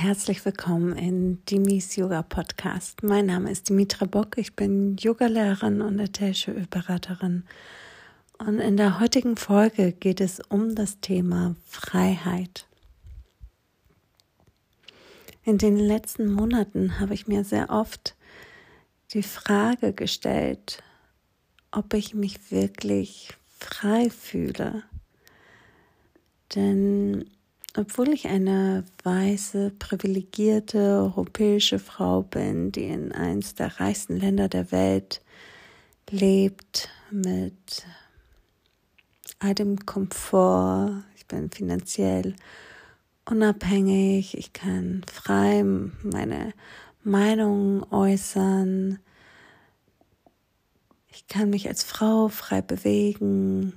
Herzlich 0.00 0.44
willkommen 0.44 0.96
in 0.96 1.44
Dimis 1.46 1.96
Yoga 1.96 2.22
Podcast. 2.22 3.02
Mein 3.02 3.26
Name 3.26 3.50
ist 3.50 3.68
Dimitra 3.68 4.06
Bock, 4.06 4.38
ich 4.38 4.54
bin 4.54 4.96
Yogalehrerin 4.96 5.82
und 5.82 5.98
Atasche-Beraterin. 5.98 7.42
Und 8.38 8.60
in 8.60 8.76
der 8.76 9.00
heutigen 9.00 9.36
Folge 9.36 9.90
geht 9.90 10.20
es 10.20 10.38
um 10.50 10.76
das 10.76 11.00
Thema 11.00 11.56
Freiheit. 11.64 12.68
In 15.42 15.58
den 15.58 15.76
letzten 15.76 16.30
Monaten 16.30 17.00
habe 17.00 17.14
ich 17.14 17.26
mir 17.26 17.42
sehr 17.42 17.68
oft 17.68 18.14
die 19.14 19.24
Frage 19.24 19.92
gestellt, 19.92 20.80
ob 21.72 21.92
ich 21.92 22.14
mich 22.14 22.52
wirklich 22.52 23.36
frei 23.48 24.10
fühle. 24.10 24.84
Denn 26.54 27.28
obwohl 27.78 28.08
ich 28.08 28.26
eine 28.26 28.84
weiße, 29.04 29.70
privilegierte 29.78 30.78
europäische 30.78 31.78
Frau 31.78 32.22
bin, 32.22 32.72
die 32.72 32.84
in 32.84 33.12
eins 33.12 33.54
der 33.54 33.78
reichsten 33.78 34.16
Länder 34.16 34.48
der 34.48 34.72
Welt 34.72 35.22
lebt, 36.10 36.88
mit 37.12 37.86
all 39.38 39.54
dem 39.54 39.86
Komfort, 39.86 41.04
ich 41.16 41.26
bin 41.26 41.50
finanziell 41.50 42.34
unabhängig, 43.24 44.36
ich 44.36 44.52
kann 44.52 45.04
frei 45.10 45.62
meine 45.62 46.52
Meinung 47.04 47.86
äußern, 47.92 48.98
ich 51.10 51.28
kann 51.28 51.50
mich 51.50 51.68
als 51.68 51.84
Frau 51.84 52.26
frei 52.28 52.60
bewegen. 52.60 53.72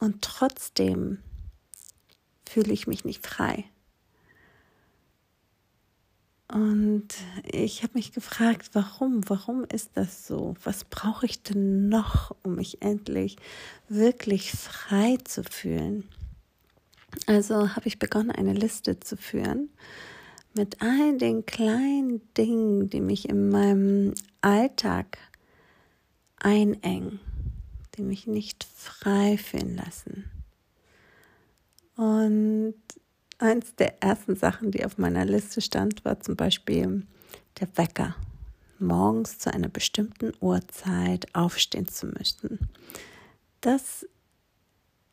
Und 0.00 0.22
trotzdem 0.22 1.18
fühle 2.48 2.72
ich 2.72 2.86
mich 2.86 3.04
nicht 3.04 3.26
frei. 3.26 3.64
Und 6.50 7.08
ich 7.44 7.82
habe 7.82 7.92
mich 7.94 8.12
gefragt, 8.12 8.70
warum, 8.72 9.20
warum 9.28 9.64
ist 9.64 9.90
das 9.94 10.26
so? 10.26 10.54
Was 10.64 10.84
brauche 10.84 11.26
ich 11.26 11.42
denn 11.42 11.90
noch, 11.90 12.34
um 12.42 12.54
mich 12.54 12.80
endlich 12.80 13.36
wirklich 13.88 14.52
frei 14.52 15.18
zu 15.24 15.44
fühlen? 15.44 16.08
Also 17.26 17.76
habe 17.76 17.86
ich 17.86 17.98
begonnen, 17.98 18.30
eine 18.30 18.54
Liste 18.54 18.98
zu 18.98 19.16
führen 19.16 19.68
mit 20.54 20.80
all 20.80 21.18
den 21.18 21.44
kleinen 21.44 22.22
Dingen, 22.34 22.88
die 22.88 23.02
mich 23.02 23.28
in 23.28 23.50
meinem 23.50 24.14
Alltag 24.40 25.18
einengen, 26.36 27.20
die 27.96 28.02
mich 28.02 28.26
nicht 28.26 28.64
frei 28.64 29.36
fühlen 29.36 29.76
lassen. 29.76 30.30
Und 31.98 32.76
eins 33.38 33.74
der 33.74 34.00
ersten 34.00 34.36
Sachen, 34.36 34.70
die 34.70 34.84
auf 34.84 34.98
meiner 34.98 35.24
Liste 35.24 35.60
stand, 35.60 36.04
war 36.04 36.20
zum 36.20 36.36
Beispiel 36.36 37.04
der 37.58 37.68
Wecker. 37.76 38.14
Morgens 38.78 39.40
zu 39.40 39.52
einer 39.52 39.66
bestimmten 39.66 40.32
Uhrzeit 40.38 41.26
aufstehen 41.34 41.88
zu 41.88 42.06
müssen. 42.06 42.70
Das 43.60 44.06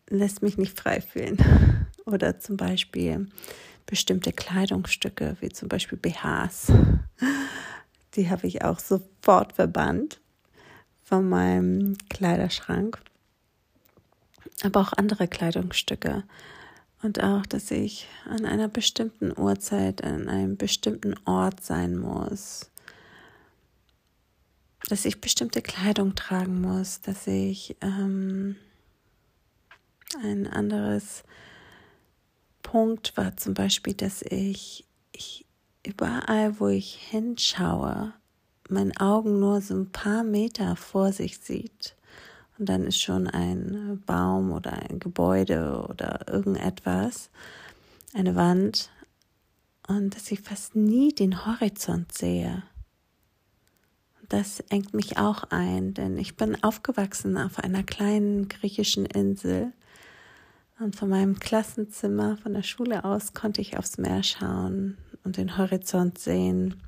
lässt 0.08 0.44
mich 0.44 0.60
nicht 0.60 0.80
frei 0.80 1.02
fühlen. 1.02 1.88
Oder 2.06 2.38
zum 2.38 2.56
Beispiel 2.56 3.30
bestimmte 3.88 4.32
Kleidungsstücke, 4.32 5.38
wie 5.40 5.50
zum 5.50 5.70
Beispiel 5.70 5.98
BHs. 5.98 6.72
Die 8.14 8.30
habe 8.30 8.46
ich 8.46 8.64
auch 8.64 8.78
sofort 8.78 9.54
verbannt 9.54 10.22
von 11.04 11.28
meinem 11.28 11.98
Kleiderschrank. 12.10 13.02
Aber 14.62 14.82
auch 14.82 14.94
andere 14.94 15.28
Kleidungsstücke 15.28 16.24
und 17.06 17.24
auch, 17.24 17.46
dass 17.46 17.70
ich 17.72 18.08
an 18.28 18.46
einer 18.46 18.68
bestimmten 18.68 19.32
Uhrzeit 19.38 20.04
an 20.04 20.28
einem 20.28 20.58
bestimmten 20.58 21.16
Ort 21.26 21.64
sein 21.64 21.96
muss. 21.96 22.72
Dass 24.90 25.06
ich 25.06 25.22
bestimmte 25.22 25.62
Kleidung 25.62 26.16
tragen 26.16 26.62
muss, 26.62 27.02
dass 27.02 27.28
ich 27.28 27.78
ähm, 27.82 28.56
ein 30.24 30.48
anderes 30.48 31.24
Punkt 32.64 33.16
war 33.16 33.38
zum 33.38 33.54
Beispiel, 33.54 33.94
dass 33.94 34.24
ich, 34.24 34.86
ich 35.12 35.46
überall, 35.86 36.60
wo 36.60 36.68
ich 36.68 36.96
hinschaue, 36.96 38.14
mein 38.68 38.98
Augen 38.98 39.40
nur 39.40 39.62
so 39.62 39.76
ein 39.76 39.92
paar 39.92 40.24
Meter 40.24 40.76
vor 40.76 41.12
sich 41.12 41.38
sieht. 41.38 41.95
Und 42.58 42.70
dann 42.70 42.86
ist 42.86 43.02
schon 43.02 43.28
ein 43.28 44.02
Baum 44.06 44.52
oder 44.52 44.74
ein 44.74 45.00
Gebäude 45.00 45.86
oder 45.90 46.28
irgendetwas, 46.32 47.30
eine 48.14 48.36
Wand. 48.36 48.90
Und 49.88 50.16
dass 50.16 50.32
ich 50.32 50.42
fast 50.42 50.76
nie 50.76 51.14
den 51.14 51.46
Horizont 51.46 52.12
sehe. 52.12 52.64
Das 54.30 54.60
engt 54.70 54.94
mich 54.94 55.18
auch 55.18 55.44
ein, 55.52 55.94
denn 55.94 56.18
ich 56.18 56.36
bin 56.36 56.64
aufgewachsen 56.64 57.38
auf 57.38 57.60
einer 57.60 57.84
kleinen 57.84 58.48
griechischen 58.50 59.06
Insel. 59.06 59.72
Und 60.80 60.96
von 60.96 61.10
meinem 61.10 61.40
Klassenzimmer, 61.40 62.38
von 62.38 62.54
der 62.54 62.64
Schule 62.64 63.06
aus, 63.06 63.34
konnte 63.34 63.62
ich 63.62 63.78
aufs 63.78 63.98
Meer 63.98 64.24
schauen 64.24 64.98
und 65.24 65.38
den 65.38 65.58
Horizont 65.58 66.18
sehen. 66.18 66.82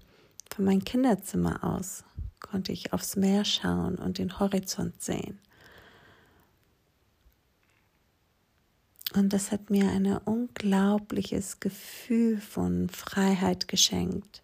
Von 0.53 0.65
meinem 0.65 0.83
Kinderzimmer 0.83 1.63
aus 1.63 2.03
konnte 2.39 2.71
ich 2.71 2.93
aufs 2.93 3.15
Meer 3.15 3.45
schauen 3.45 3.95
und 3.95 4.17
den 4.17 4.39
Horizont 4.39 5.01
sehen. 5.01 5.39
Und 9.13 9.33
das 9.33 9.51
hat 9.51 9.69
mir 9.69 9.89
ein 9.89 10.05
unglaubliches 10.05 11.59
Gefühl 11.59 12.39
von 12.39 12.89
Freiheit 12.89 13.67
geschenkt. 13.67 14.43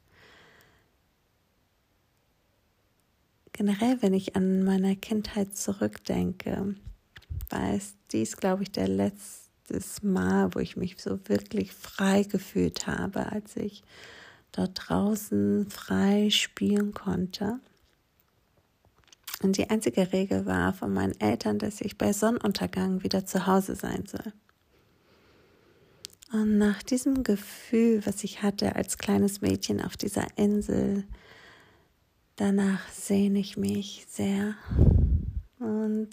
Generell, 3.52 4.02
wenn 4.02 4.14
ich 4.14 4.36
an 4.36 4.64
meine 4.64 4.96
Kindheit 4.96 5.56
zurückdenke, 5.56 6.76
war 7.50 7.74
es 7.74 7.94
dies, 8.12 8.38
glaube 8.38 8.64
ich, 8.64 8.72
der 8.72 8.88
letzte 8.88 9.44
Mal, 10.02 10.54
wo 10.56 10.60
ich 10.60 10.76
mich 10.76 11.00
so 11.00 11.20
wirklich 11.28 11.72
frei 11.72 12.24
gefühlt 12.24 12.88
habe, 12.88 13.32
als 13.32 13.56
ich 13.56 13.84
dort 14.52 14.72
draußen 14.76 15.70
frei 15.70 16.30
spielen 16.30 16.94
konnte. 16.94 17.60
Und 19.42 19.58
die 19.58 19.70
einzige 19.70 20.14
Regel 20.14 20.46
war 20.46 20.74
von 20.74 20.94
meinen 20.94 21.20
Eltern, 21.20 21.60
dass 21.60 21.82
ich 21.82 21.98
bei 21.98 22.14
Sonnenuntergang 22.14 23.04
wieder 23.04 23.26
zu 23.26 23.46
Hause 23.46 23.76
sein 23.76 24.06
soll. 24.08 24.34
Und 26.34 26.58
nach 26.58 26.82
diesem 26.82 27.22
Gefühl, 27.22 28.04
was 28.08 28.24
ich 28.24 28.42
hatte 28.42 28.76
als 28.76 28.98
kleines 28.98 29.42
Mädchen 29.42 29.80
auf 29.80 29.96
dieser 29.96 30.26
Insel, 30.36 31.04
danach 32.38 32.90
sehne 32.90 33.38
ich 33.38 33.56
mich 33.56 34.08
sehr. 34.10 34.56
Und 35.60 36.10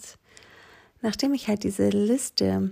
nachdem 1.00 1.32
ich 1.32 1.48
halt 1.48 1.64
diese 1.64 1.88
Liste 1.88 2.70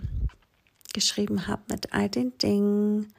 geschrieben 0.92 1.46
habe 1.46 1.62
mit 1.70 1.94
all 1.94 2.10
den 2.10 2.36
Dingen, 2.36 3.14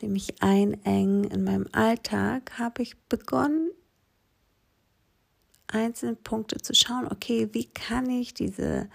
die 0.00 0.06
mich 0.06 0.40
einengen 0.40 1.24
in 1.24 1.42
meinem 1.42 1.66
Alltag, 1.72 2.60
habe 2.60 2.82
ich 2.82 2.96
begonnen, 3.08 3.72
einzelne 5.66 6.14
Punkte 6.14 6.58
zu 6.58 6.74
schauen, 6.74 7.08
okay, 7.10 7.48
wie 7.50 7.66
kann 7.66 8.08
ich 8.08 8.34
diese 8.34 8.88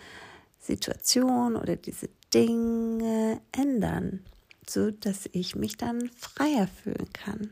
Situation 0.57 1.57
oder 1.57 1.75
diese 1.75 2.07
Dinge 2.35 3.39
ändern, 3.53 4.19
so 4.67 4.91
dass 4.91 5.29
ich 5.31 5.55
mich 5.55 5.77
dann 5.77 6.09
freier 6.17 6.67
fühlen 6.67 7.07
kann. 7.13 7.51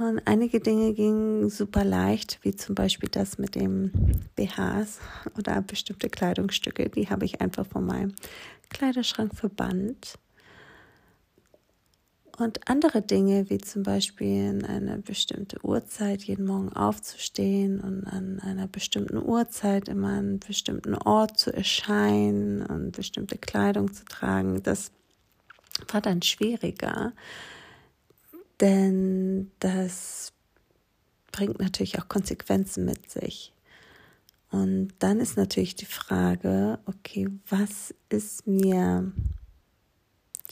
Und 0.00 0.20
einige 0.26 0.58
Dinge 0.58 0.92
gingen 0.94 1.48
super 1.48 1.84
leicht, 1.84 2.40
wie 2.42 2.56
zum 2.56 2.74
Beispiel 2.74 3.08
das 3.08 3.38
mit 3.38 3.54
dem 3.54 3.92
BHs 4.34 4.98
oder 5.38 5.62
bestimmte 5.62 6.10
Kleidungsstücke, 6.10 6.90
die 6.90 7.08
habe 7.08 7.24
ich 7.24 7.40
einfach 7.40 7.66
von 7.66 7.86
meinem 7.86 8.14
Kleiderschrank 8.68 9.32
verbannt. 9.32 10.18
Und 12.38 12.68
andere 12.68 13.00
Dinge, 13.00 13.48
wie 13.48 13.58
zum 13.58 13.82
Beispiel 13.82 14.50
in 14.50 14.64
eine 14.64 14.98
bestimmte 14.98 15.64
Uhrzeit 15.64 16.22
jeden 16.24 16.44
Morgen 16.44 16.70
aufzustehen 16.70 17.80
und 17.80 18.04
an 18.04 18.40
einer 18.40 18.68
bestimmten 18.68 19.16
Uhrzeit 19.16 19.88
immer 19.88 20.08
an 20.08 20.18
einem 20.18 20.38
bestimmten 20.40 20.94
Ort 20.94 21.38
zu 21.38 21.50
erscheinen 21.50 22.60
und 22.66 22.92
bestimmte 22.92 23.38
Kleidung 23.38 23.90
zu 23.90 24.04
tragen, 24.04 24.62
das 24.62 24.92
war 25.90 26.02
dann 26.02 26.20
schwieriger, 26.20 27.14
denn 28.60 29.50
das 29.58 30.34
bringt 31.32 31.58
natürlich 31.58 31.98
auch 31.98 32.08
Konsequenzen 32.08 32.84
mit 32.84 33.10
sich. 33.10 33.54
Und 34.50 34.92
dann 34.98 35.20
ist 35.20 35.38
natürlich 35.38 35.74
die 35.74 35.86
Frage, 35.86 36.78
okay, 36.84 37.28
was 37.48 37.94
ist 38.10 38.46
mir 38.46 39.10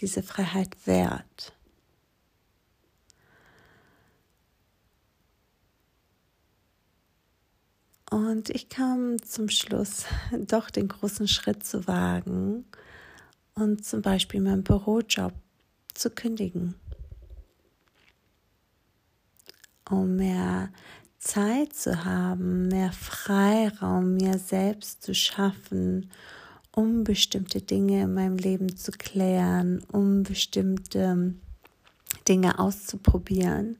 diese 0.01 0.23
Freiheit 0.23 0.75
wert? 0.87 1.55
Und 8.15 8.49
ich 8.51 8.69
kam 8.69 9.21
zum 9.25 9.49
Schluss, 9.49 10.05
doch 10.47 10.71
den 10.71 10.87
großen 10.87 11.27
Schritt 11.27 11.65
zu 11.67 11.89
wagen 11.89 12.65
und 13.55 13.85
zum 13.85 14.03
Beispiel 14.03 14.41
meinen 14.41 14.63
Bürojob 14.63 15.33
zu 15.95 16.11
kündigen, 16.11 16.77
um 19.91 20.15
mehr 20.15 20.69
Zeit 21.19 21.75
zu 21.75 22.05
haben, 22.05 22.69
mehr 22.69 22.93
Freiraum 22.93 24.15
mir 24.15 24.39
selbst 24.39 25.03
zu 25.03 25.13
schaffen, 25.13 26.09
um 26.71 27.03
bestimmte 27.03 27.63
Dinge 27.63 28.03
in 28.03 28.15
meinem 28.15 28.37
Leben 28.37 28.77
zu 28.77 28.93
klären, 28.93 29.83
um 29.91 30.23
bestimmte 30.23 31.35
Dinge 32.29 32.61
auszuprobieren, 32.61 33.77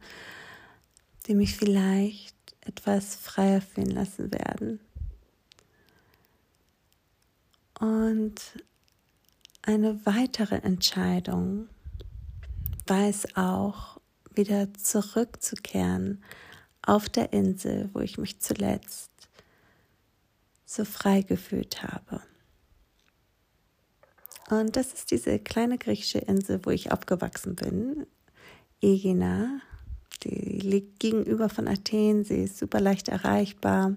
die 1.29 1.37
mich 1.37 1.57
vielleicht 1.57 2.34
etwas 2.65 3.15
freier 3.17 3.61
fühlen 3.61 3.91
lassen 3.91 4.33
werden. 4.33 4.81
Und 7.79 8.41
eine 9.63 10.05
weitere 10.07 10.57
Entscheidung 10.57 11.69
war 12.87 13.09
es 13.09 13.37
auch, 13.37 14.01
wieder 14.35 14.75
zurückzukehren 14.75 16.23
auf 16.83 17.09
der 17.09 17.33
Insel, 17.33 17.89
wo 17.93 18.01
ich 18.01 18.19
mich 18.19 18.41
zuletzt 18.41 19.11
so 20.67 20.85
frei 20.85 21.23
gefühlt 21.23 21.83
habe. 21.83 22.21
Und 24.51 24.77
das 24.77 24.93
ist 24.93 25.11
diese 25.11 25.39
kleine 25.39 25.79
griechische 25.79 26.19
Insel, 26.19 26.61
wo 26.65 26.71
ich 26.71 26.93
aufgewachsen 26.93 27.55
bin, 27.55 28.07
Egina. 28.83 29.61
Die 30.25 30.59
liegt 30.61 31.01
gegenüber 31.01 31.49
von 31.49 31.69
Athen, 31.69 32.25
sie 32.25 32.45
ist 32.45 32.59
super 32.59 32.81
leicht 32.81 33.09
erreichbar. 33.09 33.95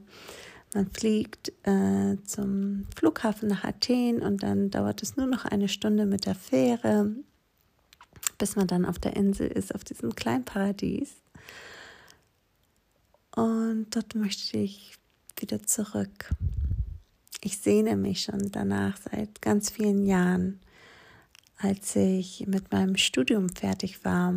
Man 0.74 0.92
fliegt 0.92 1.54
äh, 1.64 2.18
zum 2.26 2.86
Flughafen 2.96 3.48
nach 3.48 3.64
Athen 3.64 4.22
und 4.22 4.44
dann 4.44 4.70
dauert 4.70 5.02
es 5.02 5.16
nur 5.16 5.26
noch 5.26 5.46
eine 5.46 5.70
Stunde 5.70 6.06
mit 6.06 6.26
der 6.26 6.36
Fähre, 6.36 7.10
bis 8.38 8.56
man 8.56 8.68
dann 8.68 8.86
auf 8.86 9.00
der 9.00 9.16
Insel 9.16 9.48
ist, 9.48 9.74
auf 9.74 9.84
diesem 9.84 10.14
kleinen 10.16 10.44
Paradies. 10.44 11.16
Und 13.36 13.88
dort 13.92 14.16
möchte 14.16 14.58
ich 14.58 14.98
wieder 15.40 15.64
zurück. 15.64 16.32
Ich 17.42 17.60
sehne 17.60 17.96
mich 17.96 18.24
schon 18.24 18.52
danach 18.52 18.98
seit 18.98 19.42
ganz 19.42 19.70
vielen 19.70 20.06
Jahren. 20.06 20.60
Als 21.60 21.96
ich 21.96 22.46
mit 22.48 22.72
meinem 22.72 22.98
Studium 22.98 23.50
fertig 23.50 24.04
war, 24.04 24.34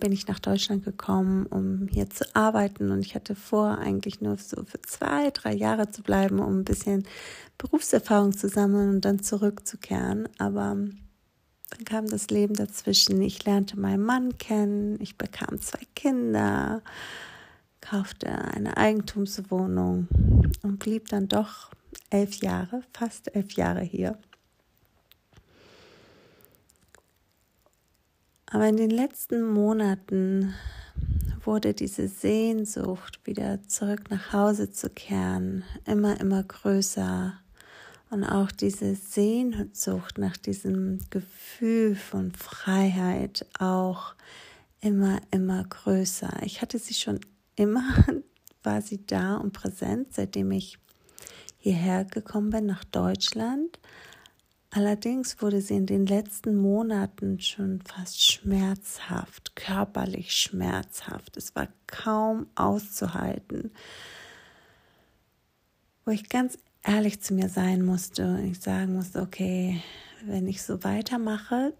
bin 0.00 0.12
ich 0.12 0.28
nach 0.28 0.38
Deutschland 0.38 0.84
gekommen, 0.84 1.46
um 1.46 1.88
hier 1.90 2.08
zu 2.08 2.24
arbeiten. 2.34 2.90
Und 2.90 3.00
ich 3.00 3.14
hatte 3.14 3.34
vor, 3.34 3.78
eigentlich 3.78 4.20
nur 4.20 4.36
so 4.36 4.64
für 4.64 4.80
zwei, 4.82 5.30
drei 5.30 5.54
Jahre 5.54 5.90
zu 5.90 6.02
bleiben, 6.02 6.38
um 6.38 6.60
ein 6.60 6.64
bisschen 6.64 7.04
Berufserfahrung 7.58 8.36
zu 8.36 8.48
sammeln 8.48 8.90
und 8.90 9.04
dann 9.04 9.20
zurückzukehren. 9.20 10.28
Aber 10.38 10.76
dann 11.70 11.84
kam 11.84 12.06
das 12.06 12.30
Leben 12.30 12.54
dazwischen. 12.54 13.20
Ich 13.20 13.44
lernte 13.44 13.78
meinen 13.78 14.04
Mann 14.04 14.38
kennen, 14.38 15.00
ich 15.00 15.18
bekam 15.18 15.60
zwei 15.60 15.82
Kinder, 15.94 16.82
kaufte 17.80 18.28
eine 18.28 18.76
Eigentumswohnung 18.76 20.08
und 20.62 20.78
blieb 20.78 21.08
dann 21.08 21.28
doch 21.28 21.70
elf 22.10 22.36
Jahre, 22.36 22.82
fast 22.92 23.34
elf 23.34 23.52
Jahre 23.52 23.82
hier. 23.82 24.18
Aber 28.50 28.66
in 28.66 28.76
den 28.76 28.90
letzten 28.90 29.42
Monaten 29.42 30.54
wurde 31.44 31.74
diese 31.74 32.08
Sehnsucht, 32.08 33.20
wieder 33.24 33.62
zurück 33.68 34.10
nach 34.10 34.32
Hause 34.32 34.70
zu 34.70 34.88
kehren, 34.88 35.64
immer, 35.84 36.18
immer 36.20 36.42
größer. 36.42 37.34
Und 38.10 38.24
auch 38.24 38.50
diese 38.50 38.94
Sehnsucht 38.94 40.16
nach 40.16 40.38
diesem 40.38 40.98
Gefühl 41.10 41.94
von 41.94 42.32
Freiheit 42.32 43.44
auch 43.58 44.14
immer, 44.80 45.20
immer 45.30 45.64
größer. 45.64 46.42
Ich 46.42 46.62
hatte 46.62 46.78
sie 46.78 46.94
schon 46.94 47.20
immer, 47.54 47.84
war 48.62 48.80
sie 48.80 49.04
da 49.06 49.36
und 49.36 49.52
präsent, 49.52 50.14
seitdem 50.14 50.52
ich 50.52 50.78
hierher 51.58 52.06
gekommen 52.06 52.48
bin 52.48 52.64
nach 52.64 52.84
Deutschland. 52.84 53.78
Allerdings 54.70 55.40
wurde 55.40 55.62
sie 55.62 55.76
in 55.76 55.86
den 55.86 56.04
letzten 56.04 56.56
Monaten 56.56 57.40
schon 57.40 57.80
fast 57.80 58.22
schmerzhaft, 58.22 59.56
körperlich 59.56 60.34
schmerzhaft. 60.34 61.38
Es 61.38 61.56
war 61.56 61.68
kaum 61.86 62.46
auszuhalten, 62.54 63.70
wo 66.04 66.10
ich 66.10 66.28
ganz 66.28 66.58
ehrlich 66.82 67.20
zu 67.22 67.32
mir 67.32 67.48
sein 67.48 67.82
musste 67.82 68.26
und 68.26 68.44
ich 68.44 68.60
sagen 68.60 68.94
musste, 68.94 69.22
okay, 69.22 69.82
wenn 70.24 70.46
ich 70.46 70.62
so 70.62 70.84
weitermache, 70.84 71.72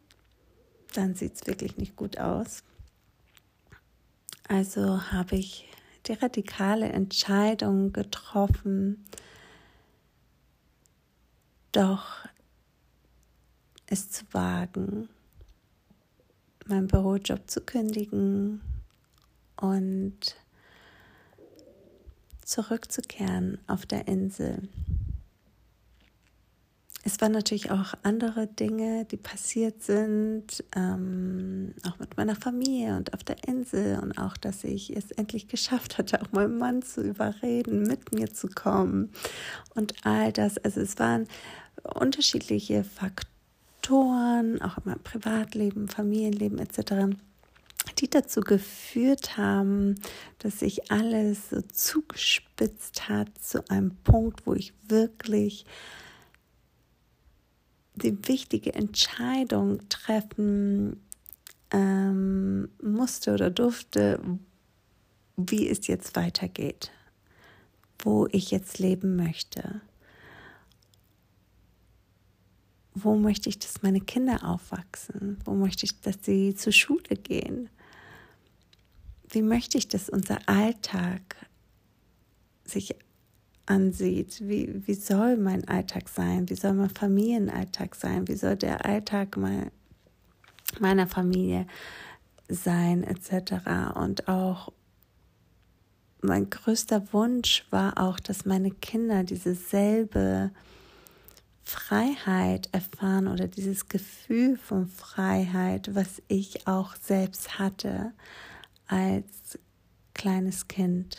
dann 0.94 1.14
sieht 1.14 1.35
es 1.35 1.46
wirklich 1.46 1.76
nicht 1.76 1.94
gut 1.94 2.19
aus. 2.19 2.62
Also 4.49 5.12
habe 5.12 5.37
ich 5.37 5.69
die 6.06 6.14
radikale 6.14 6.88
Entscheidung 6.88 7.93
getroffen, 7.93 9.05
doch 11.73 12.26
es 13.90 14.11
zu 14.11 14.25
wagen, 14.32 15.08
meinen 16.67 16.87
Bürojob 16.87 17.50
zu 17.50 17.61
kündigen 17.61 18.61
und 19.56 20.37
zurückzukehren 22.44 23.58
auf 23.67 23.87
der 23.87 24.08
Insel. 24.08 24.69
Es 27.05 27.20
waren 27.23 27.32
natürlich 27.32 27.70
auch 27.70 27.94
andere 28.02 28.46
Dinge, 28.46 29.06
die 29.06 29.17
passiert 29.17 29.82
sind, 29.82 30.62
ähm, 30.76 31.75
auch 31.87 31.99
mit 31.99 32.19
meiner 32.19 32.37
Familie 32.37 32.96
und 32.96 33.14
auf 33.14 33.25
der 33.25 33.37
Insel 33.46 33.99
und 34.00 34.19
auch, 34.19 34.37
dass 34.37 34.62
ich 34.64 34.94
es 34.94 35.11
endlich 35.12 35.49
geschafft 35.49 35.96
hatte, 35.96 36.20
auch 36.20 36.32
meinen 36.32 36.58
Mann 36.58 36.82
zu 36.82 37.02
überreden, 37.02 37.85
mit 37.85 38.12
mir 38.12 38.32
zu 38.35 38.49
kommen 38.49 39.11
und 39.75 39.94
all 40.05 40.32
das. 40.32 40.58
Also 40.58 40.81
es 40.82 40.99
waren 40.99 41.26
unterschiedliche 41.82 42.85
Faktoren 42.85 43.38
Faktoren, 43.88 44.61
auch 44.61 44.85
meinem 44.85 45.02
Privatleben, 45.02 45.88
Familienleben 45.88 46.58
etc., 46.58 47.17
die 47.99 48.11
dazu 48.11 48.42
geführt 48.42 49.38
haben, 49.38 49.95
dass 50.40 50.59
sich 50.59 50.92
alles 50.92 51.49
so 51.49 51.62
zugespitzt 51.62 53.09
hat 53.09 53.28
zu 53.40 53.66
einem 53.71 53.97
Punkt, 54.04 54.47
wo 54.47 54.52
ich 54.52 54.75
wirklich 54.88 55.64
die 57.95 58.28
wichtige 58.28 58.75
Entscheidung 58.75 59.80
treffen 59.88 61.02
ähm, 61.71 62.68
musste 62.83 63.33
oder 63.33 63.49
durfte, 63.49 64.21
wie 65.38 65.66
es 65.66 65.87
jetzt 65.87 66.14
weitergeht, 66.14 66.92
wo 68.00 68.28
ich 68.33 68.50
jetzt 68.50 68.78
leben 68.78 69.16
möchte 69.16 69.80
wo 73.05 73.17
möchte 73.17 73.49
ich, 73.49 73.59
dass 73.59 73.83
meine 73.83 74.00
Kinder 74.00 74.45
aufwachsen? 74.45 75.38
Wo 75.45 75.55
möchte 75.55 75.85
ich, 75.85 76.00
dass 76.00 76.17
sie 76.23 76.55
zur 76.55 76.73
Schule 76.73 77.17
gehen? 77.23 77.71
Wie 79.31 79.43
möchte 79.43 79.78
ich, 79.78 79.88
dass 79.88 80.09
unser 80.09 80.38
Alltag 80.47 81.37
sich 82.64 82.95
ansieht? 83.67 84.40
Wie, 84.49 84.87
wie 84.87 84.95
soll 84.95 85.37
mein 85.37 85.67
Alltag 85.69 86.09
sein? 86.09 86.49
Wie 86.49 86.55
soll 86.55 86.75
mein 86.75 86.90
Familienalltag 86.90 87.95
sein? 87.95 88.26
Wie 88.28 88.37
soll 88.37 88.57
der 88.57 88.85
Alltag 88.87 89.37
mein, 89.37 89.71
meiner 90.81 91.07
Familie 91.07 91.67
sein, 92.49 93.05
etc. 93.05 93.95
Und 93.95 94.28
auch 94.28 94.73
mein 96.21 96.50
größter 96.50 97.12
Wunsch 97.12 97.67
war 97.71 97.99
auch, 97.99 98.19
dass 98.19 98.45
meine 98.45 98.71
Kinder 98.71 99.25
diese 99.25 99.55
selbe 99.55 100.50
Freiheit 101.68 102.70
erfahren 102.72 103.28
oder 103.28 103.46
dieses 103.46 103.90
Gefühl 103.90 104.56
von 104.56 104.87
Freiheit, 104.87 105.94
was 105.94 106.22
ich 106.26 106.66
auch 106.66 106.96
selbst 106.96 107.58
hatte 107.58 108.12
als 108.87 109.58
kleines 110.14 110.66
Kind. 110.68 111.18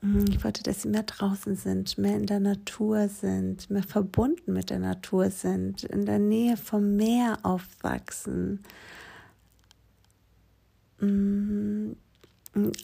Hm, 0.00 0.26
ich 0.28 0.44
wollte, 0.44 0.62
dass 0.62 0.82
sie 0.82 0.88
mehr 0.88 1.04
draußen 1.04 1.56
sind, 1.56 1.96
mehr 1.96 2.16
in 2.16 2.26
der 2.26 2.40
Natur 2.40 3.08
sind, 3.08 3.70
mehr 3.70 3.82
verbunden 3.82 4.52
mit 4.52 4.68
der 4.68 4.78
Natur 4.78 5.30
sind, 5.30 5.84
in 5.84 6.04
der 6.04 6.18
Nähe 6.18 6.58
vom 6.58 6.96
Meer 6.96 7.38
aufwachsen. 7.42 8.62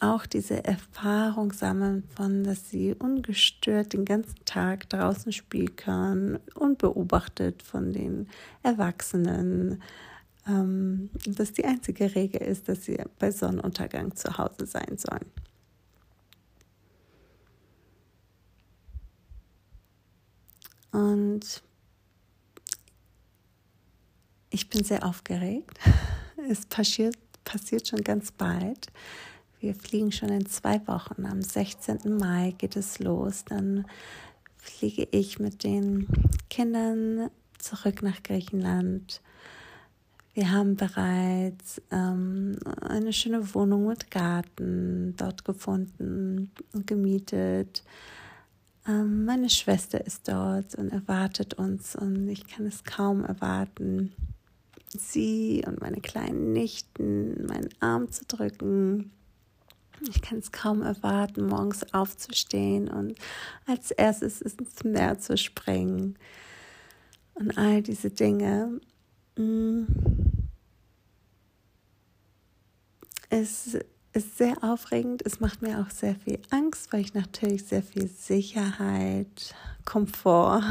Auch 0.01 0.27
diese 0.27 0.63
Erfahrung 0.65 1.53
sammeln 1.53 2.05
von, 2.15 2.45
dass 2.45 2.71
sie 2.71 2.95
ungestört 2.95 3.95
den 3.95 4.05
ganzen 4.05 4.45
Tag 4.45 4.89
draußen 4.91 5.33
spielen 5.33 5.75
können, 5.75 6.39
unbeobachtet 6.55 7.65
von 7.65 7.93
den 7.93 8.29
Erwachsenen. 8.63 9.83
Ähm, 10.47 11.11
dass 11.27 11.53
die 11.53 11.65
einzige 11.65 12.15
Regel 12.15 12.43
ist, 12.43 12.69
dass 12.69 12.85
sie 12.85 12.97
bei 13.19 13.33
Sonnenuntergang 13.33 14.15
zu 14.15 14.39
Hause 14.39 14.67
sein 14.67 14.97
sollen. 14.97 15.27
Und 20.93 21.63
ich 24.51 24.69
bin 24.71 24.85
sehr 24.85 25.05
aufgeregt. 25.05 25.79
Es 26.49 26.65
passiert, 26.65 27.17
passiert 27.43 27.89
schon 27.89 28.05
ganz 28.05 28.31
bald. 28.31 28.87
Wir 29.67 29.75
fliegen 29.75 30.13
schon 30.13 30.29
in 30.29 30.47
zwei 30.47 30.81
Wochen. 30.87 31.27
Am 31.27 31.43
16. 31.43 32.17
Mai 32.17 32.55
geht 32.57 32.77
es 32.77 33.01
los. 33.01 33.45
Dann 33.45 33.85
fliege 34.57 35.09
ich 35.11 35.41
mit 35.41 35.65
den 35.65 36.07
Kindern 36.49 37.33
zurück 37.59 38.01
nach 38.05 38.23
Griechenland. 38.23 39.21
Wir 40.35 40.53
haben 40.53 40.77
bereits 40.77 41.83
ähm, 41.91 42.57
eine 42.81 43.13
schöne 43.13 43.57
Wohnung 43.57 43.89
mit 43.89 44.09
Garten 44.13 45.15
dort 45.17 45.45
gefunden 45.45 46.53
und 46.73 46.87
gemietet. 46.87 47.83
Ähm, 48.87 49.25
meine 49.25 49.51
Schwester 49.51 50.07
ist 50.07 50.29
dort 50.29 50.77
und 50.77 50.91
erwartet 50.91 51.55
uns 51.55 51.97
und 51.97 52.29
ich 52.29 52.47
kann 52.47 52.67
es 52.67 52.85
kaum 52.85 53.25
erwarten, 53.25 54.13
sie 54.97 55.65
und 55.67 55.81
meine 55.81 56.01
kleinen 56.01 56.53
Nichten 56.53 57.47
meinen 57.47 57.71
Arm 57.81 58.13
zu 58.13 58.25
drücken. 58.27 59.11
Ich 60.09 60.23
kann 60.23 60.39
es 60.39 60.53
kaum 60.53 60.83
erwarten, 60.83 61.47
morgens 61.47 61.93
aufzustehen 61.95 62.89
und 62.89 63.17
als 63.67 63.91
erstes 63.91 64.41
ins 64.43 64.85
Meer 64.85 65.19
zu 65.19 65.37
springen. 65.37 66.19
Und 67.35 67.57
all 67.59 67.83
diese 67.83 68.11
Dinge. 68.11 68.81
Mm, 69.37 69.85
es 73.29 73.77
ist 74.13 74.39
sehr 74.39 74.63
aufregend. 74.63 75.23
Es 75.25 75.41
macht 75.41 75.61
mir 75.61 75.81
auch 75.81 75.91
sehr 75.91 76.15
viel 76.17 76.41
Angst, 76.51 76.93
weil 76.93 77.01
ich 77.01 77.15
natürlich 77.15 77.65
sehr 77.65 77.83
viel 77.83 78.09
Sicherheit, 78.09 79.55
Komfort 79.85 80.63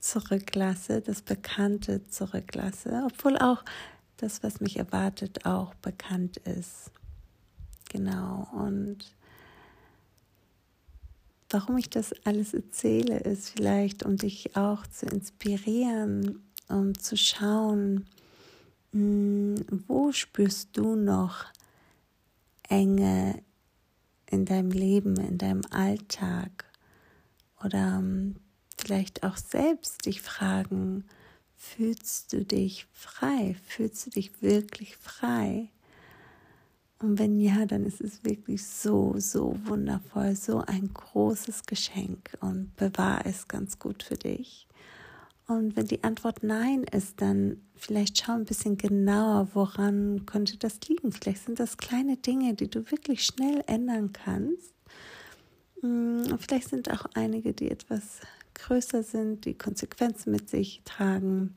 zurücklasse, 0.00 1.00
das 1.00 1.22
Bekannte 1.22 2.06
zurücklasse, 2.08 3.02
obwohl 3.06 3.36
auch 3.38 3.64
das, 4.18 4.42
was 4.42 4.60
mich 4.60 4.78
erwartet, 4.78 5.44
auch 5.44 5.74
bekannt 5.74 6.36
ist. 6.38 6.92
Genau. 7.96 8.46
Und 8.52 8.98
warum 11.48 11.78
ich 11.78 11.88
das 11.88 12.12
alles 12.26 12.52
erzähle, 12.52 13.20
ist 13.20 13.48
vielleicht, 13.48 14.04
um 14.04 14.18
dich 14.18 14.54
auch 14.54 14.86
zu 14.86 15.06
inspirieren, 15.06 16.44
um 16.68 16.98
zu 16.98 17.16
schauen, 17.16 18.06
hm, 18.92 19.64
wo 19.86 20.12
spürst 20.12 20.76
du 20.76 20.94
noch 20.94 21.46
Enge 22.68 23.42
in 24.30 24.44
deinem 24.44 24.72
Leben, 24.72 25.16
in 25.16 25.38
deinem 25.38 25.62
Alltag 25.70 26.66
oder 27.64 27.96
hm, 27.96 28.36
vielleicht 28.76 29.22
auch 29.22 29.38
selbst 29.38 30.04
dich 30.04 30.20
fragen, 30.20 31.06
fühlst 31.56 32.34
du 32.34 32.44
dich 32.44 32.86
frei? 32.92 33.56
Fühlst 33.64 34.04
du 34.06 34.10
dich 34.10 34.42
wirklich 34.42 34.98
frei? 34.98 35.70
Und 36.98 37.18
wenn 37.18 37.38
ja, 37.38 37.66
dann 37.66 37.84
ist 37.84 38.00
es 38.00 38.24
wirklich 38.24 38.64
so, 38.66 39.14
so 39.18 39.56
wundervoll, 39.64 40.34
so 40.34 40.62
ein 40.66 40.92
großes 40.94 41.66
Geschenk 41.66 42.30
und 42.40 42.74
bewahr 42.76 43.26
es 43.26 43.48
ganz 43.48 43.78
gut 43.78 44.02
für 44.02 44.16
dich. 44.16 44.66
Und 45.46 45.76
wenn 45.76 45.86
die 45.86 46.02
Antwort 46.02 46.42
Nein 46.42 46.84
ist, 46.84 47.20
dann 47.20 47.60
vielleicht 47.76 48.18
schau 48.18 48.32
ein 48.32 48.46
bisschen 48.46 48.78
genauer, 48.78 49.48
woran 49.52 50.26
könnte 50.26 50.56
das 50.56 50.80
liegen. 50.88 51.12
Vielleicht 51.12 51.44
sind 51.44 51.60
das 51.60 51.76
kleine 51.76 52.16
Dinge, 52.16 52.54
die 52.54 52.68
du 52.68 52.90
wirklich 52.90 53.24
schnell 53.24 53.62
ändern 53.66 54.12
kannst. 54.12 54.72
Und 55.82 56.22
mm, 56.32 56.38
vielleicht 56.38 56.70
sind 56.70 56.90
auch 56.90 57.06
einige, 57.14 57.52
die 57.52 57.70
etwas 57.70 58.20
größer 58.54 59.02
sind, 59.02 59.44
die 59.44 59.54
Konsequenzen 59.54 60.32
mit 60.32 60.48
sich 60.48 60.82
tragen. 60.84 61.54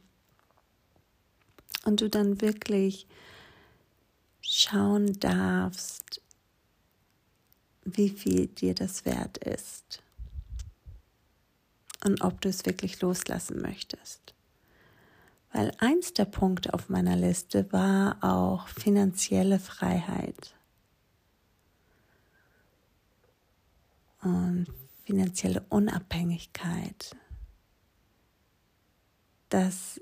Und 1.86 2.02
du 2.02 2.10
dann 2.10 2.42
wirklich 2.42 3.08
schauen 4.60 5.20
darfst, 5.20 6.22
wie 7.86 8.10
viel 8.10 8.48
dir 8.48 8.76
das 8.76 9.06
wert 9.06 9.38
ist 9.38 10.04
und 12.04 12.22
ob 12.22 12.42
du 12.42 12.50
es 12.50 12.66
wirklich 12.66 13.02
loslassen 13.02 13.62
möchtest. 13.62 14.34
Weil 15.52 15.72
eins 15.80 16.14
der 16.14 16.26
Punkte 16.26 16.74
auf 16.74 16.90
meiner 16.90 17.16
Liste 17.16 17.72
war 17.72 18.18
auch 18.22 18.68
finanzielle 18.68 19.60
Freiheit 19.60 20.54
und 24.22 24.68
finanzielle 25.06 25.66
Unabhängigkeit. 25.70 27.16
Das 29.48 30.00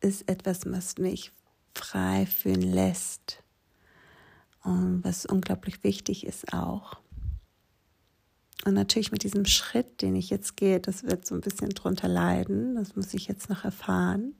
ist 0.00 0.28
etwas, 0.28 0.60
was 0.66 0.98
mich 0.98 1.32
frei 1.74 2.26
fühlen 2.26 2.62
lässt 2.62 3.43
und 4.64 5.04
was 5.04 5.26
unglaublich 5.26 5.84
wichtig 5.84 6.26
ist 6.26 6.52
auch. 6.52 6.96
Und 8.64 8.74
natürlich 8.74 9.12
mit 9.12 9.22
diesem 9.22 9.44
Schritt, 9.44 10.00
den 10.00 10.16
ich 10.16 10.30
jetzt 10.30 10.56
gehe, 10.56 10.80
das 10.80 11.04
wird 11.04 11.26
so 11.26 11.34
ein 11.34 11.42
bisschen 11.42 11.70
drunter 11.70 12.08
leiden. 12.08 12.76
Das 12.76 12.96
muss 12.96 13.12
ich 13.12 13.28
jetzt 13.28 13.50
noch 13.50 13.64
erfahren, 13.64 14.34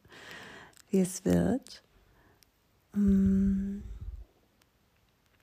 wie 0.91 1.01
es 1.01 1.27
wird. 1.27 1.83
Mm. 2.95 3.81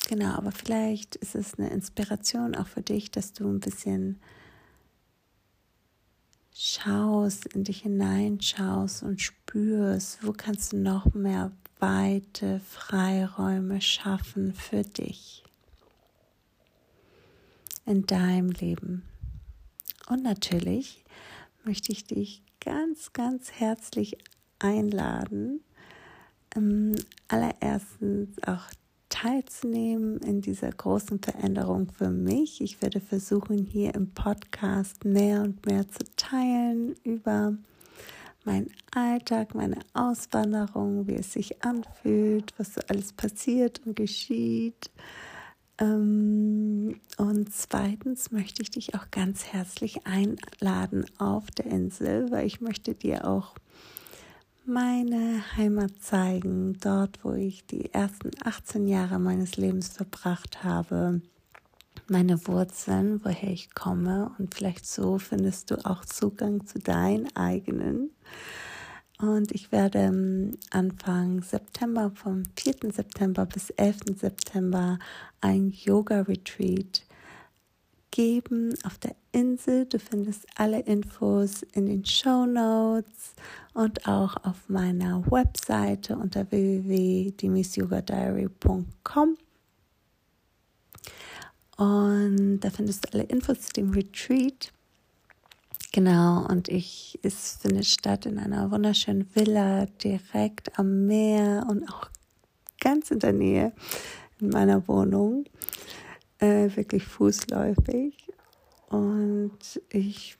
Genau, 0.07 0.33
aber 0.33 0.51
vielleicht 0.51 1.15
ist 1.15 1.35
es 1.35 1.57
eine 1.59 1.69
Inspiration 1.69 2.55
auch 2.55 2.67
für 2.67 2.81
dich, 2.81 3.11
dass 3.11 3.33
du 3.33 3.47
ein 3.47 3.59
bisschen 3.59 4.19
schaust, 6.53 7.45
in 7.53 7.63
dich 7.63 7.83
hineinschaust 7.83 9.03
und 9.03 9.21
spürst, 9.21 10.25
wo 10.25 10.33
kannst 10.33 10.73
du 10.73 10.77
noch 10.77 11.13
mehr 11.13 11.51
weite 11.81 12.59
Freiräume 12.59 13.81
schaffen 13.81 14.53
für 14.53 14.83
dich 14.83 15.43
in 17.85 18.05
deinem 18.05 18.51
Leben. 18.51 19.03
Und 20.07 20.23
natürlich 20.23 21.03
möchte 21.63 21.91
ich 21.91 22.05
dich 22.05 22.43
ganz, 22.59 23.13
ganz 23.13 23.51
herzlich 23.51 24.17
einladen, 24.59 25.61
ähm, 26.55 26.95
allererstens 27.27 28.29
auch 28.45 28.69
teilzunehmen 29.09 30.19
in 30.19 30.41
dieser 30.41 30.71
großen 30.71 31.19
Veränderung 31.19 31.91
für 31.91 32.11
mich. 32.11 32.61
Ich 32.61 32.81
werde 32.81 33.01
versuchen, 33.01 33.65
hier 33.65 33.95
im 33.95 34.11
Podcast 34.11 35.03
mehr 35.03 35.41
und 35.41 35.65
mehr 35.65 35.88
zu 35.89 36.03
teilen 36.15 36.95
über 37.03 37.57
mein 38.45 38.69
Alltag, 38.95 39.55
meine 39.55 39.79
Auswanderung, 39.93 41.07
wie 41.07 41.15
es 41.15 41.33
sich 41.33 41.63
anfühlt, 41.63 42.53
was 42.57 42.74
so 42.74 42.81
alles 42.88 43.13
passiert 43.13 43.81
und 43.86 43.95
geschieht. 43.95 44.91
Ähm, 45.77 47.00
und 47.17 47.53
zweitens 47.53 48.31
möchte 48.31 48.62
ich 48.62 48.71
dich 48.71 48.95
auch 48.95 49.10
ganz 49.12 49.45
herzlich 49.45 50.05
einladen 50.05 51.05
auf 51.17 51.50
der 51.51 51.65
Insel, 51.65 52.31
weil 52.31 52.45
ich 52.45 52.62
möchte 52.62 52.93
dir 52.93 53.27
auch 53.27 53.55
meine 54.65 55.43
Heimat 55.57 55.91
zeigen, 56.01 56.77
dort, 56.79 57.24
wo 57.24 57.33
ich 57.33 57.65
die 57.65 57.93
ersten 57.93 58.31
18 58.43 58.88
Jahre 58.88 59.19
meines 59.19 59.57
Lebens 59.57 59.89
verbracht 59.89 60.63
habe 60.63 61.21
meine 62.11 62.45
Wurzeln, 62.47 63.23
woher 63.23 63.51
ich 63.51 63.73
komme 63.73 64.31
und 64.37 64.53
vielleicht 64.53 64.85
so 64.85 65.17
findest 65.17 65.71
du 65.71 65.83
auch 65.85 66.03
Zugang 66.05 66.67
zu 66.67 66.77
deinen 66.79 67.33
eigenen. 67.35 68.11
Und 69.17 69.51
ich 69.51 69.71
werde 69.71 69.99
ähm, 69.99 70.57
Anfang 70.71 71.41
September, 71.41 72.11
vom 72.13 72.43
4. 72.57 72.91
September 72.91 73.45
bis 73.45 73.69
11. 73.71 74.19
September, 74.19 74.99
ein 75.41 75.69
Yoga-Retreat 75.69 77.05
geben 78.09 78.73
auf 78.83 78.97
der 78.97 79.15
Insel. 79.31 79.85
Du 79.85 79.99
findest 79.99 80.47
alle 80.55 80.79
Infos 80.81 81.63
in 81.73 81.85
den 81.85 82.03
Show 82.03 82.45
Notes 82.45 83.35
und 83.73 84.05
auch 84.07 84.35
auf 84.43 84.67
meiner 84.67 85.23
Webseite 85.31 86.17
unter 86.17 86.51
www.demisyogadairy.com. 86.51 89.37
Und 91.81 92.59
da 92.59 92.69
findest 92.69 93.05
du 93.05 93.13
alle 93.13 93.23
Infos 93.23 93.61
zu 93.61 93.73
dem 93.73 93.89
Retreat. 93.89 94.71
Genau, 95.91 96.45
und 96.47 96.69
ich, 96.69 97.17
es 97.23 97.57
findet 97.59 97.88
statt 97.88 98.27
in 98.27 98.38
einer 98.38 98.69
wunderschönen 98.69 99.27
Villa 99.33 99.88
direkt 100.03 100.77
am 100.77 101.07
Meer 101.07 101.65
und 101.67 101.91
auch 101.91 102.11
ganz 102.79 103.09
in 103.09 103.17
der 103.17 103.33
Nähe 103.33 103.73
in 104.39 104.50
meiner 104.50 104.88
Wohnung, 104.88 105.45
äh, 106.38 106.69
wirklich 106.75 107.03
fußläufig. 107.03 108.27
Und 108.89 109.81
ich, 109.89 110.38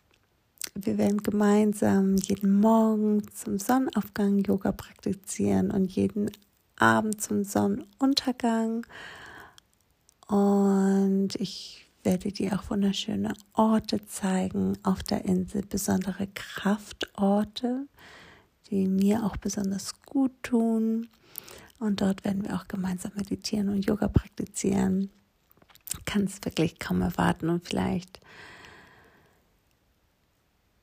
wir 0.75 1.00
werden 1.00 1.24
gemeinsam 1.24 2.17
jeden 2.17 2.60
Morgen 2.60 3.24
zum 3.33 3.57
Sonnenaufgang 3.57 4.43
Yoga 4.43 4.71
praktizieren 4.74 5.71
und 5.71 5.91
jeden 5.91 6.29
Abend 6.77 7.19
zum 7.19 7.43
Sonnenuntergang. 7.43 8.86
Und 10.31 11.35
ich 11.35 11.85
werde 12.03 12.31
dir 12.31 12.57
auch 12.57 12.69
wunderschöne 12.69 13.33
Orte 13.51 14.05
zeigen 14.05 14.77
auf 14.81 15.03
der 15.03 15.25
Insel, 15.25 15.61
besondere 15.61 16.25
Kraftorte, 16.33 17.85
die 18.69 18.88
mir 18.88 19.25
auch 19.25 19.35
besonders 19.35 20.01
gut 20.05 20.31
tun. 20.41 21.09
Und 21.79 22.00
dort 22.00 22.23
werden 22.23 22.45
wir 22.45 22.55
auch 22.55 22.69
gemeinsam 22.69 23.11
meditieren 23.15 23.67
und 23.67 23.85
Yoga 23.85 24.07
praktizieren. 24.07 25.09
Kann 26.05 26.23
es 26.23 26.39
wirklich 26.45 26.79
kaum 26.79 27.01
erwarten 27.01 27.50
und 27.50 27.67
vielleicht, 27.67 28.21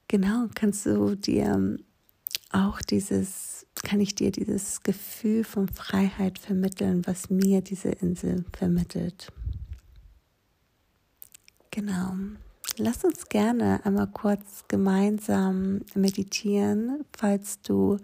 genau, 0.09 0.49
kannst 0.55 0.85
du 0.85 1.15
dir 1.15 1.79
auch 2.53 2.83
dieses, 2.83 3.58
kann 3.89 4.01
ich 4.01 4.15
dir 4.15 4.31
dieses 4.31 4.83
Gefühl 4.83 5.45
von 5.45 5.67
Freiheit 5.67 6.39
vermitteln, 6.39 7.07
was 7.07 7.31
mir 7.31 7.63
diese 7.63 7.89
Insel 7.89 8.45
vermittelt. 8.53 9.33
Genau. 11.71 12.13
Lass 12.77 13.03
uns 13.07 13.31
gerne 13.31 13.81
einmal 13.87 14.09
kurz 14.09 14.65
gemeinsam 14.69 15.81
meditieren, 15.95 17.07
falls 17.17 17.63
du 17.63 17.97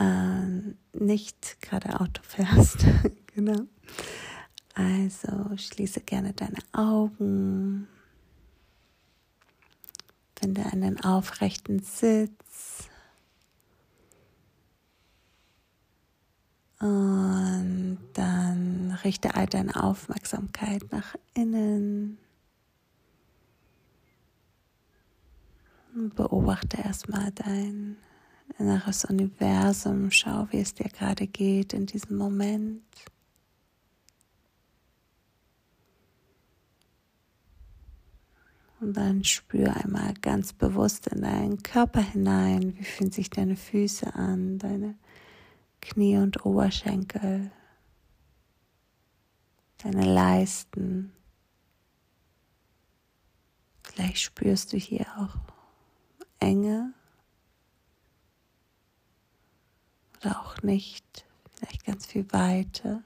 äh, 0.00 0.74
nicht 0.92 1.62
gerade 1.62 2.00
Auto 2.00 2.22
fährst. 2.24 2.78
genau. 3.32 3.60
Also 4.74 5.56
schließe 5.56 6.00
gerne 6.00 6.32
deine 6.32 6.58
Augen. 6.72 7.86
Finde 10.36 10.66
einen 10.66 10.98
aufrechten 11.04 11.78
Sitz. 11.78 12.88
Und 16.80 17.98
dann 18.14 18.98
richte 19.04 19.34
all 19.34 19.46
deine 19.46 19.82
Aufmerksamkeit 19.82 20.82
nach 20.90 21.14
innen. 21.34 22.18
Beobachte 26.16 26.78
erstmal 26.78 27.30
dein 27.32 27.96
inneres 28.58 29.04
Universum. 29.04 30.10
Schau, 30.10 30.48
wie 30.50 30.60
es 30.60 30.74
dir 30.74 30.88
gerade 30.88 31.26
geht 31.26 31.72
in 31.72 31.86
diesem 31.86 32.16
Moment. 32.16 32.82
Und 38.80 38.94
dann 38.96 39.24
spür 39.24 39.74
einmal 39.76 40.12
ganz 40.20 40.52
bewusst 40.52 41.06
in 41.06 41.22
deinen 41.22 41.62
Körper 41.62 42.02
hinein. 42.02 42.76
Wie 42.76 42.84
fühlen 42.84 43.12
sich 43.12 43.30
deine 43.30 43.56
Füße 43.56 44.14
an, 44.14 44.58
deine 44.58 44.96
Knie 45.84 46.16
und 46.16 46.46
Oberschenkel, 46.46 47.50
deine 49.78 50.06
Leisten. 50.06 51.12
Vielleicht 53.82 54.18
spürst 54.18 54.72
du 54.72 54.78
hier 54.78 55.06
auch 55.18 55.36
Enge 56.40 56.94
oder 60.20 60.40
auch 60.40 60.62
nicht, 60.62 61.26
vielleicht 61.52 61.84
ganz 61.84 62.06
viel 62.06 62.32
Weite. 62.32 63.04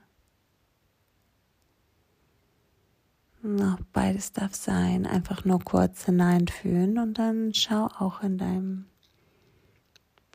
Na, 3.43 3.77
beides 3.93 4.33
darf 4.33 4.55
sein, 4.55 5.05
einfach 5.05 5.45
nur 5.45 5.59
kurz 5.61 6.05
hineinfühlen 6.05 6.99
und 6.99 7.19
dann 7.19 7.55
schau 7.55 7.87
auch 7.99 8.23
in 8.23 8.39
deinem 8.39 8.87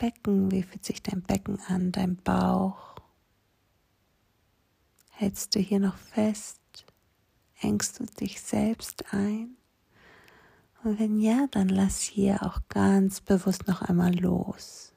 Becken, 0.03 0.51
wie 0.51 0.63
fühlt 0.63 0.83
sich 0.83 1.01
dein 1.01 1.21
Becken 1.21 1.61
an, 1.69 1.93
dein 1.93 2.17
Bauch. 2.17 2.95
Hältst 5.11 5.55
du 5.55 5.61
hier 5.61 5.79
noch 5.79 5.95
fest? 5.95 6.59
Engst 7.61 8.01
du 8.01 8.05
dich 8.05 8.41
selbst 8.41 9.13
ein? 9.13 9.55
Und 10.83 10.99
wenn 10.99 11.21
ja, 11.21 11.47
dann 11.51 11.69
lass 11.69 12.01
hier 12.01 12.43
auch 12.43 12.59
ganz 12.67 13.21
bewusst 13.21 13.65
noch 13.69 13.81
einmal 13.81 14.13
los. 14.13 14.91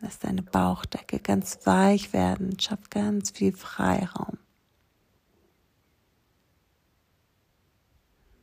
Lass 0.00 0.18
deine 0.18 0.42
Bauchdecke 0.42 1.20
ganz 1.20 1.64
weich 1.64 2.12
werden, 2.12 2.58
schaff 2.58 2.90
ganz 2.90 3.30
viel 3.30 3.52
Freiraum. 3.52 4.38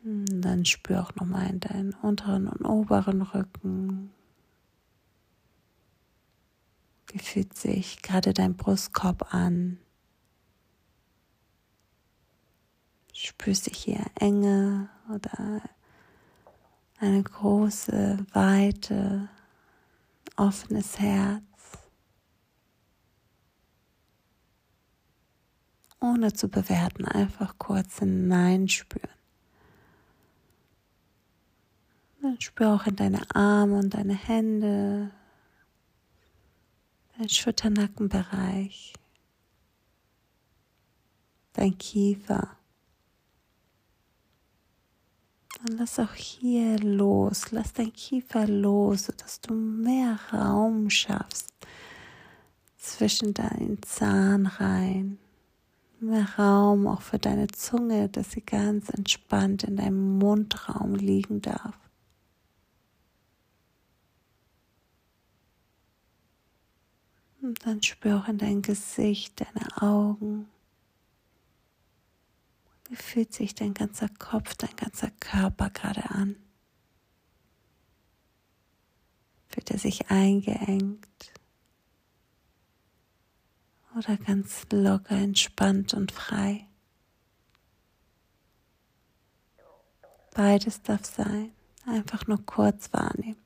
Hm, 0.04 0.40
dann 0.42 0.64
spür 0.64 1.02
auch 1.02 1.14
nochmal 1.16 1.50
in 1.50 1.60
deinen 1.60 1.94
unteren 1.96 2.48
und 2.48 2.64
oberen 2.66 3.24
Rücken. 3.24 4.14
Wie 7.12 7.20
fühlt 7.20 7.58
sich 7.58 8.02
gerade 8.02 8.34
dein 8.34 8.56
Brustkorb 8.56 9.34
an? 9.34 9.80
Spürst 13.14 13.68
du 13.68 13.72
hier 13.72 14.06
Enge 14.16 14.90
oder 15.14 15.62
eine 17.00 17.22
große, 17.22 18.26
weite, 18.32 19.30
offenes 20.38 21.00
Herz, 21.00 21.44
ohne 26.00 26.32
zu 26.32 26.48
bewerten, 26.48 27.06
einfach 27.06 27.58
kurz 27.58 28.00
hineinspüren. 28.00 29.10
Dann 32.22 32.40
spür 32.40 32.74
auch 32.74 32.86
in 32.86 32.96
deine 32.96 33.36
Arme 33.36 33.80
und 33.80 33.94
deine 33.94 34.16
Hände, 34.16 35.12
dein 37.22 37.30
Schulternackenbereich, 37.30 38.94
dein 41.54 41.78
Kiefer. 41.78 42.58
Und 45.60 45.78
lass 45.78 46.00
auch 46.00 46.16
hier 46.16 46.80
los, 46.80 47.52
lass 47.52 47.74
dein 47.74 47.94
Kiefer 47.94 48.48
los, 48.48 49.04
sodass 49.04 49.40
du 49.40 49.54
mehr 49.54 50.18
Raum 50.34 50.90
schaffst 50.90 51.54
zwischen 52.78 53.36
deinen 53.36 53.84
Zahnreihen. 53.84 55.20
Mehr 56.00 56.28
Raum 56.40 56.88
auch 56.88 57.04
für 57.04 57.20
deine 57.20 57.50
Zunge, 57.50 58.10
dass 58.10 58.32
sie 58.32 58.42
ganz 58.42 58.90
entspannt 58.90 59.64
in 59.64 59.76
deinem 59.76 60.18
Mundraum 60.18 60.96
liegen 60.96 61.44
darf. 61.44 61.78
Und 67.42 67.66
dann 67.66 67.82
spür 67.82 68.20
auch 68.20 68.28
in 68.28 68.38
dein 68.38 68.62
Gesicht, 68.62 69.42
deine 69.42 69.82
Augen. 69.82 70.48
Wie 72.88 72.96
fühlt 72.96 73.34
sich 73.34 73.56
dein 73.56 73.74
ganzer 73.74 74.10
Kopf, 74.10 74.54
dein 74.56 74.76
ganzer 74.76 75.10
Körper 75.20 75.70
gerade 75.70 76.10
an? 76.12 76.36
Fühlt 79.50 79.72
er 79.72 79.80
sich 79.80 80.12
eingeengt 80.12 81.34
oder 83.98 84.18
ganz 84.18 84.66
locker, 84.72 85.16
entspannt 85.16 85.94
und 85.94 86.12
frei? 86.12 86.68
Beides 90.34 90.82
darf 90.82 91.06
sein, 91.06 91.52
einfach 91.86 92.28
nur 92.28 92.46
kurz 92.46 92.94
wahrnehmen. 92.94 93.41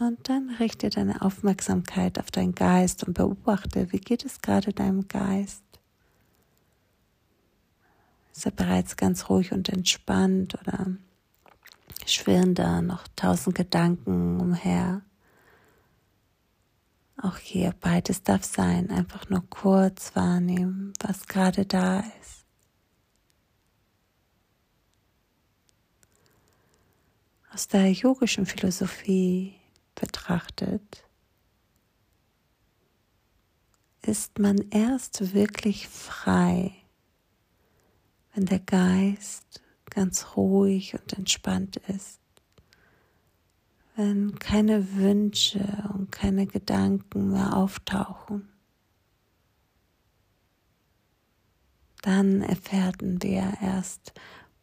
Und 0.00 0.30
dann 0.30 0.48
richte 0.58 0.88
deine 0.88 1.20
Aufmerksamkeit 1.20 2.18
auf 2.18 2.30
deinen 2.30 2.54
Geist 2.54 3.04
und 3.04 3.12
beobachte, 3.12 3.92
wie 3.92 4.00
geht 4.00 4.24
es 4.24 4.40
gerade 4.40 4.72
deinem 4.72 5.08
Geist? 5.08 5.62
Ist 8.34 8.46
er 8.46 8.52
bereits 8.52 8.96
ganz 8.96 9.28
ruhig 9.28 9.52
und 9.52 9.68
entspannt 9.68 10.54
oder 10.58 10.86
schwirren 12.06 12.54
da 12.54 12.80
noch 12.80 13.06
tausend 13.14 13.54
Gedanken 13.54 14.40
umher? 14.40 15.02
Auch 17.20 17.36
hier 17.36 17.74
beides 17.78 18.22
darf 18.22 18.44
sein, 18.44 18.88
einfach 18.88 19.28
nur 19.28 19.44
kurz 19.50 20.16
wahrnehmen, 20.16 20.94
was 21.00 21.26
gerade 21.26 21.66
da 21.66 22.00
ist. 22.00 22.46
Aus 27.52 27.68
der 27.68 27.92
yogischen 27.92 28.46
Philosophie 28.46 29.59
betrachtet, 30.00 31.04
ist 34.02 34.38
man 34.38 34.58
erst 34.70 35.34
wirklich 35.34 35.88
frei, 35.88 36.72
wenn 38.34 38.46
der 38.46 38.60
Geist 38.60 39.60
ganz 39.90 40.36
ruhig 40.36 40.94
und 40.94 41.12
entspannt 41.12 41.76
ist, 41.76 42.20
wenn 43.96 44.38
keine 44.38 44.94
Wünsche 44.94 45.90
und 45.92 46.10
keine 46.10 46.46
Gedanken 46.46 47.32
mehr 47.32 47.54
auftauchen. 47.54 48.48
Dann 52.02 52.40
erfährten 52.40 53.22
wir 53.22 53.52
erst 53.60 54.14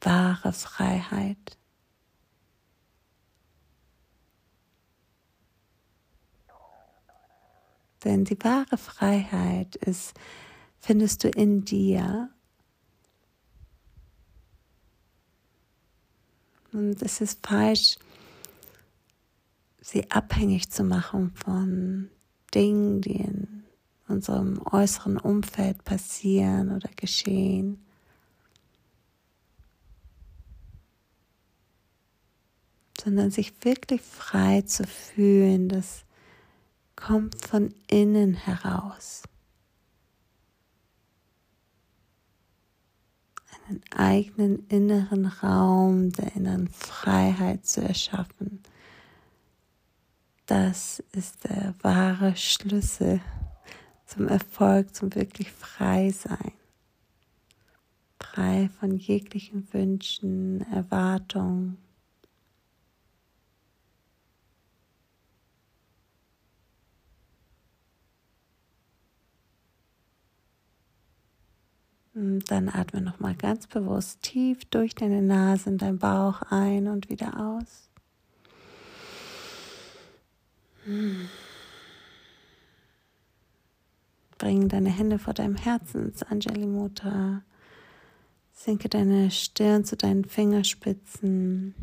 wahre 0.02 0.54
Freiheit. 0.54 1.58
Denn 8.04 8.26
die 8.26 8.38
wahre 8.44 8.78
Freiheit 8.78 9.76
ist, 9.76 10.14
findest 10.80 11.24
du 11.24 11.30
in 11.30 11.66
dir. 11.66 12.30
Und 16.72 17.02
es 17.02 17.22
ist 17.22 17.46
falsch, 17.46 17.98
sie 19.82 20.10
abhängig 20.12 20.70
zu 20.70 20.84
machen 20.84 21.32
von 21.32 22.10
Dingen, 22.54 23.02
die 23.02 23.16
in 23.16 23.64
unserem 24.08 24.62
äußeren 24.72 25.18
Umfeld 25.18 25.84
passieren 25.84 26.76
oder 26.76 26.90
geschehen. 26.96 27.84
sondern 33.08 33.32
sich 33.32 33.54
wirklich 33.64 34.02
frei 34.02 34.64
zu 34.64 34.86
fühlen, 34.86 35.70
das 35.70 36.04
kommt 36.98 37.46
von 37.46 37.74
innen 37.90 38.34
heraus. 38.34 39.24
Einen 43.70 43.82
eigenen 43.96 44.68
inneren 44.68 45.26
Raum 45.26 46.12
der 46.12 46.36
inneren 46.36 46.68
Freiheit 46.68 47.66
zu 47.66 47.82
erschaffen. 47.82 48.62
Das 50.46 51.04
ist 51.12 51.44
der 51.44 51.76
wahre 51.82 52.36
Schlüssel 52.36 53.22
zum 54.06 54.28
Erfolg, 54.28 54.96
zum 54.96 55.14
wirklich 55.16 55.52
frei 55.52 56.12
sein. 56.12 56.54
Frei 58.20 58.70
von 58.80 58.98
jeglichen 58.98 59.68
Wünschen, 59.74 60.62
Erwartungen. 60.72 61.78
Dann 72.20 72.68
atme 72.68 73.02
nochmal 73.02 73.36
ganz 73.36 73.68
bewusst 73.68 74.24
tief 74.24 74.66
durch 74.66 74.96
deine 74.96 75.22
Nase 75.22 75.70
in 75.70 75.78
deinen 75.78 76.00
Bauch 76.00 76.42
ein 76.50 76.88
und 76.88 77.12
wieder 77.12 77.40
aus. 77.40 77.92
Bring 84.40 84.68
deine 84.68 84.90
Hände 84.90 85.20
vor 85.20 85.36
deinem 85.36 85.58
Herzen 85.58 86.08
ins 86.08 86.24
Anjali 86.24 86.66
Mudra. 86.66 87.44
Sinke 88.52 88.90
deine 88.90 89.30
Stirn 89.30 89.86
zu 89.86 89.96
deinen 89.96 90.26
Fingerspitzen. 90.26 91.76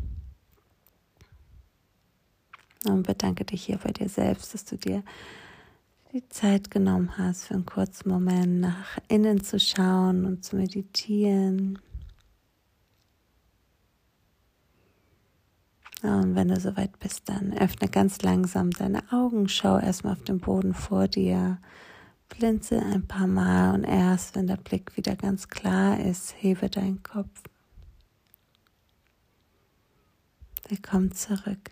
Und 2.83 3.03
bedanke 3.03 3.45
dich 3.45 3.63
hier 3.63 3.77
bei 3.77 3.91
dir 3.91 4.09
selbst, 4.09 4.53
dass 4.53 4.65
du 4.65 4.75
dir 4.75 5.01
die 6.15 6.29
Zeit 6.29 6.71
genommen 6.71 7.17
hast, 7.17 7.47
für 7.47 7.55
einen 7.55 7.65
kurzen 7.65 8.07
Moment 8.07 8.61
nach 8.61 8.97
innen 9.09 9.43
zu 9.43 9.59
schauen 9.59 10.23
und 10.25 10.45
zu 10.45 10.55
meditieren. 10.55 11.77
Und 16.01 16.35
wenn 16.35 16.47
du 16.47 16.57
soweit 16.57 16.97
bist, 16.99 17.27
dann 17.27 17.51
öffne 17.57 17.89
ganz 17.89 18.21
langsam 18.21 18.71
deine 18.71 19.11
Augen, 19.11 19.49
schau 19.49 19.77
erstmal 19.77 20.13
auf 20.13 20.23
den 20.23 20.39
Boden 20.39 20.73
vor 20.73 21.09
dir, 21.09 21.57
blinze 22.29 22.81
ein 22.81 23.05
paar 23.05 23.27
Mal 23.27 23.73
und 23.73 23.83
erst, 23.83 24.35
wenn 24.35 24.47
der 24.47 24.55
Blick 24.55 24.95
wieder 24.95 25.17
ganz 25.17 25.49
klar 25.49 25.99
ist, 25.99 26.33
hebe 26.37 26.69
deinen 26.69 27.03
Kopf. 27.03 27.43
Willkommen 30.69 31.11
zurück. 31.11 31.71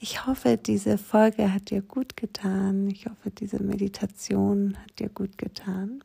Ich 0.00 0.26
hoffe, 0.26 0.56
diese 0.56 0.96
Folge 0.96 1.52
hat 1.52 1.70
dir 1.70 1.82
gut 1.82 2.16
getan. 2.16 2.88
Ich 2.88 3.06
hoffe, 3.06 3.30
diese 3.30 3.60
Meditation 3.60 4.78
hat 4.78 4.98
dir 5.00 5.08
gut 5.08 5.36
getan. 5.38 6.04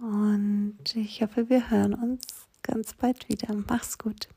Und 0.00 0.78
ich 0.94 1.22
hoffe, 1.22 1.48
wir 1.48 1.70
hören 1.70 1.94
uns 1.94 2.24
ganz 2.62 2.94
bald 2.94 3.28
wieder. 3.28 3.54
Mach's 3.68 3.96
gut. 3.96 4.28